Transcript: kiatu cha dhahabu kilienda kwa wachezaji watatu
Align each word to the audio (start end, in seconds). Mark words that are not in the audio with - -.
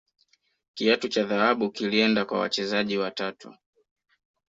kiatu 0.73 1.07
cha 1.09 1.23
dhahabu 1.23 1.71
kilienda 1.71 2.25
kwa 2.25 2.39
wachezaji 2.39 2.97
watatu 2.97 3.55